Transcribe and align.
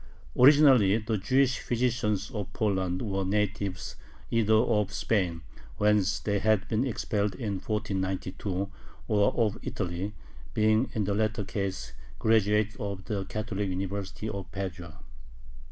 Originally 0.35 0.97
the 0.97 1.15
Jewish 1.19 1.59
physicians 1.59 2.31
of 2.31 2.51
Poland 2.53 3.03
were 3.03 3.23
natives 3.23 3.97
either 4.31 4.55
of 4.55 4.91
Spain, 4.91 5.43
whence 5.77 6.17
they 6.19 6.39
had 6.39 6.67
been 6.67 6.87
expelled 6.87 7.35
in 7.35 7.59
1492, 7.59 8.71
or 9.07 9.31
of 9.35 9.59
Italy, 9.61 10.15
being 10.55 10.89
in 10.95 11.03
the 11.03 11.13
latter 11.13 11.43
case 11.43 11.93
graduates 12.17 12.75
of 12.79 13.05
the 13.05 13.25
Catholic 13.25 13.69
University 13.69 14.27
of 14.27 14.51
Padua. 14.51 15.03